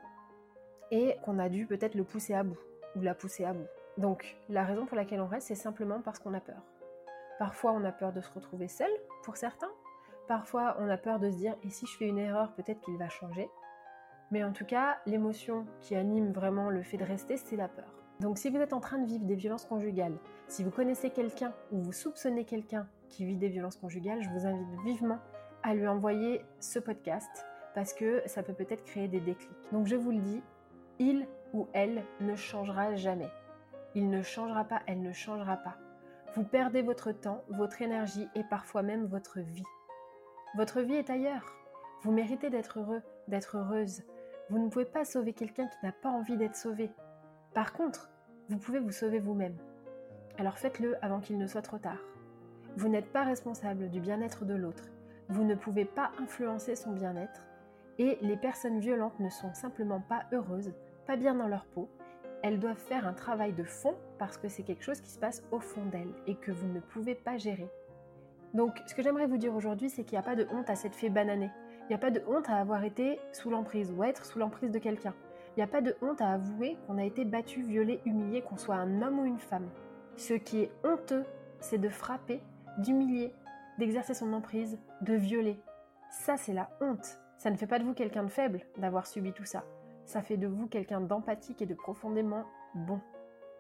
et 0.91 1.15
qu'on 1.23 1.39
a 1.39 1.49
dû 1.49 1.67
peut-être 1.69 1.95
le 1.95 2.03
pousser 2.03 2.35
à 2.35 2.43
bout 2.43 2.59
ou 2.97 3.03
la 3.03 3.15
pousser 3.15 3.45
à 3.45 3.53
bout. 3.53 3.69
Donc, 3.97 4.37
la 4.49 4.65
raison 4.65 4.87
pour 4.87 4.97
laquelle 4.97 5.21
on 5.21 5.29
reste, 5.29 5.47
c'est 5.47 5.55
simplement 5.55 6.01
parce 6.01 6.19
qu'on 6.19 6.35
a 6.35 6.41
peur. 6.41 6.65
Parfois, 7.39 7.71
on 7.75 7.85
a 7.85 7.93
peur 7.93 8.13
de 8.13 8.23
se 8.23 8.33
retrouver 8.33 8.67
seul, 8.67 8.91
pour 9.23 9.37
certains. 9.37 9.71
Parfois, 10.27 10.77
on 10.81 10.89
a 10.89 10.97
peur 10.97 11.21
de 11.21 11.31
se 11.31 11.37
dire, 11.37 11.55
et 11.63 11.71
si 11.71 11.87
je 11.87 11.97
fais 11.97 12.09
une 12.09 12.19
erreur, 12.19 12.53
peut-être 12.55 12.81
qu'il 12.81 12.99
va 12.99 13.09
changer. 13.09 13.49
Mais 14.33 14.43
en 14.43 14.51
tout 14.51 14.67
cas, 14.67 14.99
l'émotion 15.07 15.65
qui 15.81 15.95
anime 15.95 16.33
vraiment 16.33 16.71
le 16.71 16.83
fait 16.83 16.97
de 16.97 17.05
rester, 17.05 17.37
c'est 17.37 17.55
la 17.55 17.69
peur. 17.69 18.04
Donc 18.21 18.39
si 18.39 18.49
vous 18.51 18.59
êtes 18.59 18.73
en 18.73 18.81
train 18.81 18.99
de 18.99 19.07
vivre 19.07 19.25
des 19.25 19.35
violences 19.35 19.65
conjugales, 19.65 20.17
si 20.47 20.63
vous 20.63 20.71
connaissez 20.71 21.11
quelqu'un 21.11 21.53
ou 21.73 21.81
vous 21.81 21.93
soupçonnez 21.93 22.45
quelqu'un 22.45 22.87
qui 23.09 23.25
vit 23.25 23.37
des 23.37 23.49
violences 23.49 23.77
conjugales, 23.77 24.23
je 24.23 24.31
vous 24.31 24.47
invite 24.47 24.81
vivement 24.85 25.19
à 25.63 25.75
lui 25.75 25.87
envoyer 25.87 26.43
ce 26.61 26.79
podcast 26.79 27.47
parce 27.75 27.93
que 27.93 28.23
ça 28.27 28.43
peut 28.43 28.53
peut-être 28.53 28.85
créer 28.85 29.09
des 29.09 29.21
déclics. 29.21 29.73
Donc 29.73 29.87
je 29.87 29.97
vous 29.97 30.13
le 30.13 30.21
dis, 30.21 30.43
il 30.99 31.27
ou 31.53 31.67
elle 31.73 32.05
ne 32.21 32.37
changera 32.37 32.95
jamais. 32.95 33.29
Il 33.95 34.11
ne 34.11 34.23
changera 34.23 34.65
pas, 34.65 34.83
elle 34.87 35.03
ne 35.03 35.13
changera 35.13 35.57
pas. 35.57 35.77
Vous 36.35 36.45
perdez 36.45 36.83
votre 36.83 37.13
temps, 37.13 37.43
votre 37.49 37.83
énergie 37.83 38.29
et 38.35 38.43
parfois 38.45 38.83
même 38.83 39.07
votre 39.07 39.41
vie. 39.41 39.65
Votre 40.57 40.81
vie 40.81 40.95
est 40.95 41.11
ailleurs. 41.11 41.53
Vous 42.03 42.13
méritez 42.13 42.51
d'être 42.51 42.81
heureux, 42.81 43.03
d'être 43.29 43.57
heureuse. 43.57 44.03
Vous 44.51 44.59
ne 44.59 44.69
pouvez 44.69 44.85
pas 44.85 45.05
sauver 45.05 45.33
quelqu'un 45.33 45.67
qui 45.67 45.77
n'a 45.83 45.93
pas 45.93 46.11
envie 46.11 46.37
d'être 46.37 46.57
sauvé. 46.57 46.91
Par 47.55 47.73
contre, 47.73 48.11
vous 48.49 48.59
pouvez 48.59 48.81
vous 48.81 48.91
sauver 48.91 49.21
vous-même. 49.21 49.57
Alors 50.39 50.59
faites-le 50.59 50.97
avant 51.05 51.21
qu'il 51.21 51.39
ne 51.39 51.47
soit 51.47 51.63
trop 51.63 51.79
tard. 51.79 52.01
Vous 52.77 52.89
n'êtes 52.89 53.13
pas 53.13 53.23
responsable 53.23 53.89
du 53.91 54.01
bien-être 54.01 54.45
de 54.45 54.55
l'autre. 54.55 54.83
Vous 55.29 55.45
ne 55.45 55.55
pouvez 55.55 55.85
pas 55.85 56.11
influencer 56.21 56.75
son 56.75 56.91
bien-être. 56.91 57.47
Et 57.99 58.19
les 58.23 58.37
personnes 58.37 58.81
violentes 58.81 59.21
ne 59.21 59.29
sont 59.31 59.55
simplement 59.55 60.01
pas 60.01 60.25
heureuses, 60.33 60.73
pas 61.07 61.15
bien 61.15 61.37
dans 61.37 61.47
leur 61.47 61.65
peau. 61.67 61.89
Elles 62.43 62.59
doivent 62.59 62.77
faire 62.77 63.07
un 63.07 63.13
travail 63.13 63.53
de 63.53 63.63
fond 63.63 63.95
parce 64.19 64.37
que 64.37 64.49
c'est 64.49 64.65
quelque 64.65 64.83
chose 64.83 65.01
qui 65.01 65.11
se 65.11 65.21
passe 65.21 65.45
au 65.53 65.61
fond 65.61 65.85
d'elles 65.87 66.13
et 66.27 66.35
que 66.35 66.51
vous 66.51 66.67
ne 66.67 66.81
pouvez 66.81 67.15
pas 67.15 67.39
gérer. 67.39 67.71
Donc 68.53 68.83
ce 68.89 68.97
que 68.97 69.03
j'aimerais 69.03 69.29
vous 69.29 69.39
dire 69.39 69.55
aujourd'hui, 69.55 69.91
c'est 69.91 70.03
qu'il 70.03 70.19
n'y 70.19 70.25
a 70.25 70.29
pas 70.29 70.37
de 70.37 70.49
honte 70.51 70.71
à 70.71 70.75
cette 70.75 70.97
fée 70.97 71.09
bananée. 71.09 71.53
Il 71.83 71.89
n'y 71.91 71.95
a 71.95 71.99
pas 71.99 72.11
de 72.11 72.23
honte 72.27 72.51
à 72.51 72.57
avoir 72.57 72.83
été 72.83 73.21
sous 73.33 73.49
l'emprise 73.49 73.93
ou 73.97 74.03
être 74.03 74.25
sous 74.27 74.41
l'emprise 74.41 74.73
de 74.73 74.79
quelqu'un. 74.81 75.15
Il 75.57 75.61
n'y 75.61 75.65
a 75.65 75.69
pas 75.69 75.81
de 75.81 75.97
honte 76.03 76.21
à 76.21 76.33
avouer 76.33 76.77
qu'on 76.87 76.99
a 76.99 77.05
été 77.05 77.25
battu, 77.25 77.63
violé, 77.63 78.01
humilié, 78.05 78.43
qu'on 78.43 78.57
soit 78.57 78.75
un 78.75 79.03
homme 79.03 79.21
ou 79.21 79.25
une 79.25 79.39
femme. 79.39 79.69
Ce 80.17 80.35
qui 80.35 80.61
est 80.61 80.73
honteux, 80.83 81.25
c'est 81.61 81.79
de 81.79 81.89
frapper, 81.89 82.43
d'humilier, 82.79 83.33
d'exercer 83.79 84.15
son 84.15 84.33
emprise, 84.33 84.79
de 85.01 85.15
violer. 85.15 85.61
Ça, 86.11 86.37
c'est 86.37 86.53
la 86.53 86.71
honte. 86.81 87.21
Ça 87.39 87.51
ne 87.51 87.57
fait 87.57 87.69
pas 87.69 87.79
de 87.79 87.85
vous 87.85 87.95
quelqu'un 87.95 88.25
de 88.25 88.31
faible 88.31 88.63
d'avoir 88.79 89.07
subi 89.07 89.33
tout 89.33 89.45
ça. 89.45 89.65
Ça 90.07 90.23
fait 90.23 90.37
de 90.37 90.49
vous 90.49 90.67
quelqu'un 90.67 91.01
d'empathique 91.01 91.63
et 91.63 91.67
de 91.67 91.75
profondément 91.75 92.45
bon. 92.75 93.01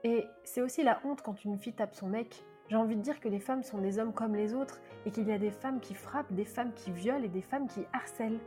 Et 0.02 0.26
c'est 0.42 0.62
aussi 0.62 0.82
la 0.82 1.00
honte 1.04 1.22
quand 1.22 1.44
une 1.44 1.58
fille 1.58 1.74
tape 1.74 1.94
son 1.94 2.08
mec. 2.08 2.44
J'ai 2.68 2.76
envie 2.76 2.96
de 2.96 3.02
dire 3.02 3.20
que 3.20 3.28
les 3.28 3.40
femmes 3.40 3.62
sont 3.62 3.78
des 3.78 3.98
hommes 3.98 4.12
comme 4.12 4.34
les 4.34 4.54
autres 4.54 4.80
et 5.06 5.10
qu'il 5.10 5.28
y 5.28 5.32
a 5.32 5.38
des 5.38 5.50
femmes 5.50 5.80
qui 5.80 5.94
frappent, 5.94 6.32
des 6.32 6.44
femmes 6.44 6.72
qui 6.72 6.90
violent 6.90 7.24
et 7.24 7.28
des 7.28 7.42
femmes 7.42 7.68
qui 7.68 7.84
harcèlent. 7.92 8.40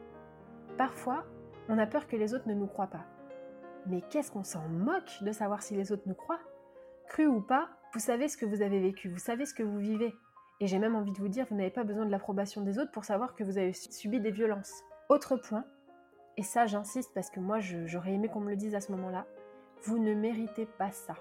Parfois, 0.78 1.24
on 1.70 1.78
a 1.78 1.88
peur 1.88 2.08
que 2.08 2.16
les 2.16 2.34
autres 2.34 2.48
ne 2.48 2.54
nous 2.54 2.68
croient 2.68 2.88
pas. 2.88 3.06
Mais 3.88 4.02
qu'est-ce 4.02 4.32
qu'on 4.32 4.44
s'en 4.44 4.68
moque 4.68 5.22
de 5.22 5.32
savoir 5.32 5.64
si 5.64 5.76
les 5.76 5.92
autres 5.92 6.04
nous 6.06 6.14
croient? 6.14 6.40
Cru 7.08 7.26
ou 7.26 7.42
pas, 7.42 7.70
vous 7.94 8.00
savez 8.00 8.28
ce 8.28 8.36
que 8.36 8.46
vous 8.46 8.62
avez 8.62 8.82
vécu, 8.82 9.10
vous 9.10 9.18
savez 9.18 9.46
ce 9.46 9.54
que 9.54 9.64
vous 9.64 9.80
vivez. 9.80 10.14
Et 10.60 10.68
j'ai 10.68 10.78
même 10.78 10.96
envie 10.96 11.14
de 11.14 11.18
vous 11.18 11.30
dire, 11.30 11.46
vous 11.50 11.56
n'avez 11.56 11.70
pas 11.70 11.84
besoin 11.84 12.06
de 12.06 12.12
l'approbation 12.12 12.62
des 12.62 12.80
autres 12.80 12.92
pour 12.92 13.06
savoir 13.06 13.34
que 13.34 13.44
vous 13.44 13.58
avez 13.58 13.74
subi 13.74 14.20
des 14.20 14.32
violences. 14.32 14.84
Autre 15.10 15.38
point, 15.38 15.64
et 16.36 16.44
ça 16.44 16.66
j'insiste 16.66 17.12
parce 17.14 17.30
que 17.30 17.40
moi 17.40 17.60
j'aurais 17.60 18.14
aimé 18.14 18.28
qu'on 18.28 18.42
me 18.42 18.50
le 18.50 18.56
dise 18.56 18.76
à 18.76 18.82
ce 18.82 18.92
moment-là, 18.92 19.26
vous 19.84 20.00
ne 20.00 20.14
méritez 20.14 20.66
pas 20.66 20.92
ça. 20.92 21.16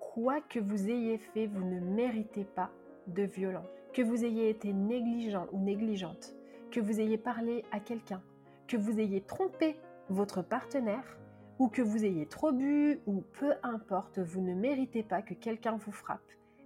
Quoi 0.00 0.40
que 0.40 0.60
vous 0.60 0.90
ayez 0.90 1.18
fait, 1.18 1.46
vous 1.46 1.64
ne 1.64 1.80
méritez 1.80 2.44
pas 2.44 2.70
de 3.06 3.22
violence. 3.22 3.66
Que 3.92 4.02
vous 4.02 4.24
ayez 4.24 4.50
été 4.50 4.72
négligent 4.72 5.46
ou 5.52 5.58
négligente, 5.58 6.34
que 6.70 6.80
vous 6.80 7.00
ayez 7.00 7.18
parlé 7.18 7.64
à 7.72 7.80
quelqu'un, 7.80 8.22
que 8.68 8.76
vous 8.76 9.00
ayez 9.00 9.22
trompé 9.22 9.76
votre 10.08 10.42
partenaire, 10.42 11.18
ou 11.58 11.68
que 11.68 11.82
vous 11.82 12.04
ayez 12.04 12.26
trop 12.26 12.52
bu, 12.52 13.00
ou 13.06 13.22
peu 13.38 13.54
importe, 13.62 14.18
vous 14.18 14.40
ne 14.40 14.54
méritez 14.54 15.02
pas 15.02 15.22
que 15.22 15.34
quelqu'un 15.34 15.76
vous 15.76 15.92
frappe. 15.92 16.20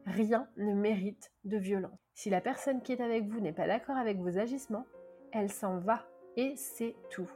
Rien 0.07 0.49
ne 0.57 0.73
mérite 0.73 1.33
de 1.45 1.57
violence. 1.57 1.99
Si 2.15 2.31
la 2.31 2.41
personne 2.41 2.81
qui 2.83 2.93
est 2.93 3.01
avec 3.01 3.27
vous 3.27 3.41
n'est 3.41 3.53
pas 3.53 3.67
d'accord 3.67 3.97
avec 3.97 4.19
vos 4.19 4.39
agissements, 4.39 4.87
elle 5.33 5.51
s'en 5.51 5.79
va 5.79 6.07
et 6.37 6.55
c'est 6.57 6.95
tout. 7.11 7.31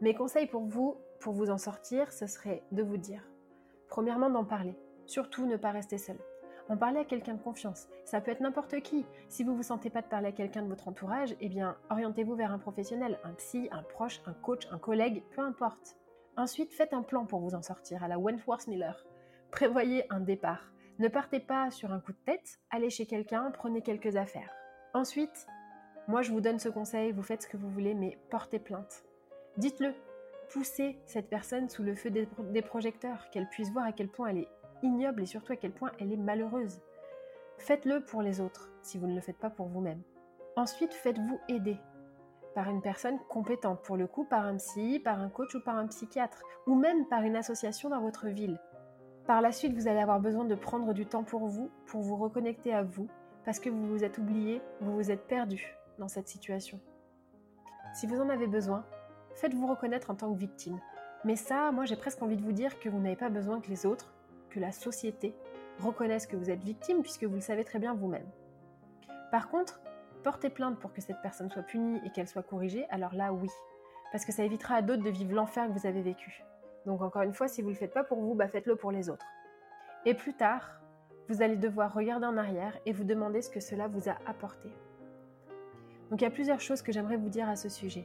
Mes 0.00 0.14
conseils 0.14 0.46
pour 0.46 0.64
vous, 0.64 0.96
pour 1.20 1.32
vous 1.32 1.50
en 1.50 1.58
sortir, 1.58 2.12
ce 2.12 2.26
serait 2.26 2.62
de 2.72 2.82
vous 2.82 2.98
dire, 2.98 3.26
premièrement 3.88 4.28
d'en 4.28 4.44
parler, 4.44 4.76
surtout 5.06 5.46
ne 5.46 5.56
pas 5.56 5.70
rester 5.70 5.98
seul. 5.98 6.18
En 6.68 6.76
parler 6.76 7.00
à 7.00 7.04
quelqu'un 7.04 7.34
de 7.34 7.42
confiance, 7.42 7.88
ça 8.04 8.20
peut 8.20 8.30
être 8.30 8.40
n'importe 8.40 8.80
qui. 8.80 9.04
Si 9.28 9.44
vous 9.44 9.52
ne 9.52 9.56
vous 9.56 9.62
sentez 9.62 9.90
pas 9.90 10.00
de 10.00 10.06
parler 10.06 10.28
à 10.28 10.32
quelqu'un 10.32 10.62
de 10.62 10.68
votre 10.68 10.88
entourage, 10.88 11.36
eh 11.40 11.48
bien 11.48 11.76
orientez-vous 11.90 12.34
vers 12.34 12.52
un 12.52 12.58
professionnel, 12.58 13.18
un 13.22 13.32
psy, 13.32 13.68
un 13.70 13.82
proche, 13.82 14.22
un 14.26 14.32
coach, 14.32 14.66
un 14.70 14.78
collègue, 14.78 15.22
peu 15.34 15.42
importe. 15.42 15.96
Ensuite, 16.36 16.72
faites 16.72 16.92
un 16.92 17.02
plan 17.02 17.26
pour 17.26 17.40
vous 17.40 17.54
en 17.54 17.62
sortir 17.62 18.02
à 18.02 18.08
la 18.08 18.18
Wentworth 18.18 18.66
Miller. 18.66 19.04
Prévoyez 19.52 20.04
un 20.10 20.20
départ. 20.20 20.72
Ne 20.98 21.08
partez 21.08 21.38
pas 21.38 21.70
sur 21.70 21.92
un 21.92 22.00
coup 22.00 22.12
de 22.12 22.24
tête, 22.24 22.60
allez 22.70 22.90
chez 22.90 23.06
quelqu'un, 23.06 23.52
prenez 23.52 23.82
quelques 23.82 24.16
affaires. 24.16 24.52
Ensuite, 24.94 25.46
moi 26.08 26.22
je 26.22 26.32
vous 26.32 26.40
donne 26.40 26.58
ce 26.58 26.68
conseil, 26.68 27.12
vous 27.12 27.22
faites 27.22 27.42
ce 27.42 27.48
que 27.48 27.56
vous 27.56 27.70
voulez, 27.70 27.94
mais 27.94 28.18
portez 28.30 28.58
plainte. 28.58 29.04
Dites-le, 29.56 29.92
poussez 30.50 30.98
cette 31.04 31.28
personne 31.28 31.68
sous 31.68 31.82
le 31.82 31.94
feu 31.94 32.10
des, 32.10 32.62
projecteurs, 32.62 33.28
qu'elle 33.30 33.48
puisse 33.48 33.70
voir 33.70 33.86
à 33.86 33.92
quel 33.92 34.08
point 34.08 34.28
elle 34.28 34.38
est 34.38 34.48
ignoble 34.82 35.22
et 35.22 35.26
surtout 35.26 35.52
à 35.52 35.56
quel 35.56 35.72
point 35.72 35.92
elle 35.98 36.12
est 36.12 36.16
malheureuse. 36.16 36.80
Faites-le 37.58 38.04
pour 38.04 38.22
les 38.22 38.40
autres, 38.40 38.70
si 38.82 38.98
vous 38.98 39.06
ne 39.06 39.14
le 39.14 39.20
faites 39.20 39.38
pas 39.38 39.50
pour 39.50 39.66
vous-même. 39.66 40.02
Ensuite, 40.56 40.94
faites-vous 40.94 41.40
aider 41.48 41.76
par 42.54 42.68
une 42.70 42.80
personne 42.80 43.18
compétente, 43.28 43.82
pour 43.82 43.96
le 43.96 44.06
coup 44.06 44.24
par 44.24 44.44
un 44.44 44.56
psy, 44.56 45.00
par 45.02 45.20
un 45.20 45.28
coach 45.28 45.54
ou 45.54 45.60
par 45.60 45.76
un 45.76 45.86
psychiatre, 45.86 46.42
ou 46.66 46.74
même 46.74 47.06
par 47.06 47.22
une 47.22 47.36
association 47.36 47.90
dans 47.90 48.00
votre 48.00 48.28
ville. 48.28 48.58
Par 49.26 49.40
la 49.40 49.52
suite, 49.52 49.74
vous 49.74 49.88
allez 49.88 50.00
avoir 50.00 50.20
besoin 50.20 50.44
de 50.44 50.54
prendre 50.54 50.92
du 50.92 51.06
temps 51.06 51.24
pour 51.24 51.46
vous, 51.46 51.70
pour 51.86 52.02
vous 52.02 52.16
reconnecter 52.16 52.74
à 52.74 52.82
vous, 52.82 53.08
parce 53.44 53.58
que 53.58 53.70
vous 53.70 53.86
vous 53.86 54.04
êtes 54.04 54.18
oublié, 54.18 54.62
vous 54.80 54.94
vous 54.94 55.10
êtes 55.10 55.26
perdu 55.26 55.74
dans 55.98 56.08
cette 56.08 56.28
situation. 56.28 56.80
Si 57.94 58.06
vous 58.06 58.20
en 58.20 58.28
avez 58.28 58.46
besoin, 58.46 58.84
faites-vous 59.34 59.66
reconnaître 59.66 60.10
en 60.10 60.14
tant 60.14 60.32
que 60.32 60.38
victime. 60.38 60.78
Mais 61.24 61.36
ça, 61.36 61.72
moi 61.72 61.84
j'ai 61.86 61.96
presque 61.96 62.22
envie 62.22 62.36
de 62.36 62.42
vous 62.42 62.52
dire 62.52 62.78
que 62.78 62.88
vous 62.88 62.98
n'avez 62.98 63.16
pas 63.16 63.30
besoin 63.30 63.60
que 63.60 63.68
les 63.68 63.86
autres, 63.86 64.12
que 64.50 64.60
la 64.60 64.72
société, 64.72 65.34
reconnaissent 65.80 66.26
que 66.26 66.36
vous 66.36 66.50
êtes 66.50 66.62
victime 66.62 67.02
puisque 67.02 67.24
vous 67.24 67.34
le 67.34 67.40
savez 67.40 67.64
très 67.64 67.78
bien 67.78 67.94
vous-même. 67.94 68.26
Par 69.30 69.48
contre, 69.48 69.80
porter 70.24 70.50
plainte 70.50 70.80
pour 70.80 70.92
que 70.92 71.00
cette 71.00 71.20
personne 71.22 71.50
soit 71.50 71.62
punie 71.62 72.00
et 72.04 72.10
qu'elle 72.10 72.26
soit 72.26 72.42
corrigée, 72.42 72.86
alors 72.90 73.14
là 73.14 73.32
oui. 73.32 73.50
Parce 74.10 74.24
que 74.24 74.32
ça 74.32 74.42
évitera 74.42 74.76
à 74.76 74.82
d'autres 74.82 75.02
de 75.02 75.10
vivre 75.10 75.34
l'enfer 75.34 75.68
que 75.68 75.78
vous 75.78 75.86
avez 75.86 76.02
vécu. 76.02 76.42
Donc 76.86 77.02
encore 77.02 77.22
une 77.22 77.34
fois, 77.34 77.46
si 77.46 77.62
vous 77.62 77.68
ne 77.68 77.74
le 77.74 77.78
faites 77.78 77.92
pas 77.92 78.02
pour 78.02 78.20
vous, 78.20 78.34
bah 78.34 78.48
faites-le 78.48 78.74
pour 78.74 78.90
les 78.90 79.10
autres. 79.10 79.26
Et 80.06 80.14
plus 80.14 80.34
tard, 80.34 80.80
vous 81.28 81.42
allez 81.42 81.56
devoir 81.56 81.94
regarder 81.94 82.26
en 82.26 82.36
arrière 82.36 82.76
et 82.86 82.92
vous 82.92 83.04
demander 83.04 83.42
ce 83.42 83.50
que 83.50 83.60
cela 83.60 83.86
vous 83.86 84.08
a 84.08 84.16
apporté. 84.26 84.68
Donc 86.10 86.20
il 86.20 86.24
y 86.24 86.26
a 86.26 86.30
plusieurs 86.30 86.60
choses 86.60 86.82
que 86.82 86.92
j'aimerais 86.92 87.16
vous 87.16 87.28
dire 87.28 87.48
à 87.48 87.56
ce 87.56 87.68
sujet. 87.68 88.04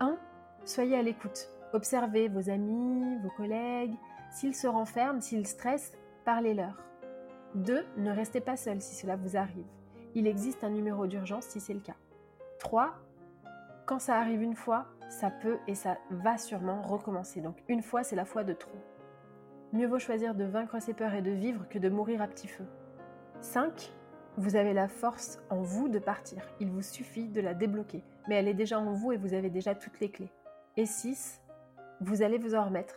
1. 0.00 0.16
Soyez 0.64 0.96
à 0.96 1.02
l'écoute. 1.02 1.48
Observez 1.72 2.28
vos 2.28 2.50
amis, 2.50 3.18
vos 3.22 3.30
collègues. 3.30 3.94
S'ils 4.30 4.54
se 4.54 4.66
renferment, 4.66 5.20
s'ils 5.20 5.46
stressent, 5.46 5.92
parlez-leur. 6.24 6.82
2. 7.54 7.84
Ne 7.98 8.10
restez 8.10 8.40
pas 8.40 8.56
seul 8.56 8.80
si 8.80 8.94
cela 8.94 9.16
vous 9.16 9.36
arrive 9.36 9.66
il 10.14 10.26
existe 10.26 10.64
un 10.64 10.70
numéro 10.70 11.06
d'urgence 11.06 11.46
si 11.46 11.60
c'est 11.60 11.74
le 11.74 11.80
cas. 11.80 11.96
3. 12.60 12.94
Quand 13.86 13.98
ça 13.98 14.16
arrive 14.16 14.42
une 14.42 14.54
fois, 14.54 14.86
ça 15.08 15.30
peut 15.30 15.58
et 15.66 15.74
ça 15.74 15.98
va 16.10 16.38
sûrement 16.38 16.82
recommencer. 16.82 17.40
Donc 17.40 17.56
une 17.68 17.82
fois, 17.82 18.02
c'est 18.02 18.16
la 18.16 18.24
fois 18.24 18.44
de 18.44 18.52
trop. 18.52 18.78
Mieux 19.72 19.86
vaut 19.86 19.98
choisir 19.98 20.34
de 20.34 20.44
vaincre 20.44 20.80
ses 20.80 20.94
peurs 20.94 21.14
et 21.14 21.22
de 21.22 21.32
vivre 21.32 21.68
que 21.68 21.78
de 21.78 21.88
mourir 21.88 22.22
à 22.22 22.28
petit 22.28 22.48
feu. 22.48 22.64
5. 23.40 23.92
Vous 24.36 24.56
avez 24.56 24.72
la 24.72 24.88
force 24.88 25.40
en 25.50 25.62
vous 25.62 25.88
de 25.88 25.98
partir. 25.98 26.42
Il 26.60 26.70
vous 26.70 26.82
suffit 26.82 27.28
de 27.28 27.40
la 27.40 27.54
débloquer. 27.54 28.04
Mais 28.28 28.36
elle 28.36 28.48
est 28.48 28.54
déjà 28.54 28.78
en 28.78 28.92
vous 28.92 29.12
et 29.12 29.16
vous 29.16 29.34
avez 29.34 29.50
déjà 29.50 29.74
toutes 29.74 30.00
les 30.00 30.10
clés. 30.10 30.32
Et 30.76 30.86
6. 30.86 31.42
Vous 32.00 32.22
allez 32.22 32.38
vous 32.38 32.54
en 32.54 32.64
remettre. 32.64 32.96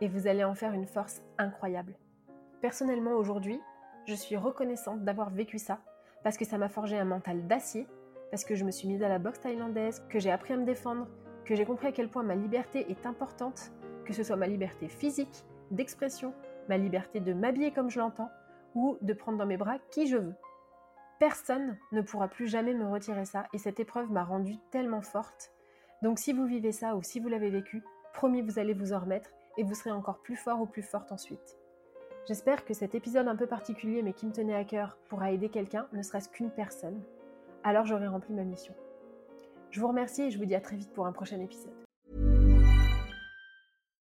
Et 0.00 0.08
vous 0.08 0.26
allez 0.26 0.44
en 0.44 0.54
faire 0.54 0.72
une 0.72 0.86
force 0.86 1.22
incroyable. 1.38 1.94
Personnellement, 2.60 3.12
aujourd'hui, 3.12 3.60
je 4.06 4.14
suis 4.14 4.36
reconnaissante 4.36 5.04
d'avoir 5.04 5.30
vécu 5.30 5.58
ça 5.58 5.78
parce 6.22 6.36
que 6.36 6.44
ça 6.44 6.58
m'a 6.58 6.68
forgé 6.68 6.98
un 6.98 7.04
mental 7.04 7.46
d'acier, 7.46 7.86
parce 8.30 8.44
que 8.44 8.54
je 8.54 8.64
me 8.64 8.70
suis 8.70 8.88
mise 8.88 9.02
à 9.02 9.08
la 9.08 9.18
boxe 9.18 9.40
thaïlandaise, 9.40 10.02
que 10.08 10.18
j'ai 10.18 10.30
appris 10.30 10.54
à 10.54 10.56
me 10.56 10.64
défendre, 10.64 11.08
que 11.44 11.54
j'ai 11.54 11.64
compris 11.64 11.88
à 11.88 11.92
quel 11.92 12.08
point 12.08 12.22
ma 12.22 12.34
liberté 12.34 12.90
est 12.90 13.06
importante, 13.06 13.72
que 14.04 14.12
ce 14.12 14.22
soit 14.22 14.36
ma 14.36 14.46
liberté 14.46 14.88
physique, 14.88 15.44
d'expression, 15.70 16.32
ma 16.68 16.78
liberté 16.78 17.20
de 17.20 17.32
m'habiller 17.32 17.72
comme 17.72 17.90
je 17.90 17.98
l'entends, 17.98 18.30
ou 18.74 18.96
de 19.02 19.12
prendre 19.12 19.38
dans 19.38 19.46
mes 19.46 19.56
bras 19.56 19.78
qui 19.90 20.06
je 20.06 20.16
veux. 20.16 20.34
Personne 21.18 21.76
ne 21.92 22.00
pourra 22.00 22.28
plus 22.28 22.46
jamais 22.46 22.74
me 22.74 22.88
retirer 22.88 23.24
ça, 23.24 23.46
et 23.52 23.58
cette 23.58 23.80
épreuve 23.80 24.10
m'a 24.10 24.24
rendue 24.24 24.56
tellement 24.70 25.02
forte. 25.02 25.52
Donc 26.02 26.18
si 26.18 26.32
vous 26.32 26.46
vivez 26.46 26.72
ça 26.72 26.96
ou 26.96 27.02
si 27.02 27.20
vous 27.20 27.28
l'avez 27.28 27.50
vécu, 27.50 27.82
promis 28.12 28.42
vous 28.42 28.58
allez 28.58 28.74
vous 28.74 28.92
en 28.92 29.00
remettre, 29.00 29.30
et 29.58 29.62
vous 29.62 29.74
serez 29.74 29.92
encore 29.92 30.22
plus 30.22 30.36
fort 30.36 30.60
ou 30.60 30.66
plus 30.66 30.82
forte 30.82 31.12
ensuite. 31.12 31.58
J'espère 32.28 32.64
que 32.64 32.72
cet 32.72 32.94
épisode 32.94 33.26
un 33.26 33.34
peu 33.34 33.46
particulier 33.46 34.00
mais 34.00 34.12
qui 34.12 34.26
me 34.26 34.32
tenait 34.32 34.54
à 34.54 34.62
cœur 34.62 34.96
pourra 35.08 35.32
aider 35.32 35.48
quelqu'un, 35.48 35.88
ne 35.92 36.02
serait-ce 36.02 36.28
qu'une 36.28 36.50
personne. 36.50 37.02
Alors 37.64 37.84
j'aurai 37.84 38.06
rempli 38.06 38.32
ma 38.32 38.44
mission. 38.44 38.74
Je 39.70 39.80
vous 39.80 39.88
remercie 39.88 40.22
et 40.22 40.30
je 40.30 40.38
vous 40.38 40.44
dis 40.44 40.54
à 40.54 40.60
très 40.60 40.76
vite 40.76 40.92
pour 40.92 41.06
un 41.06 41.12
prochain 41.12 41.40
épisode. 41.40 41.81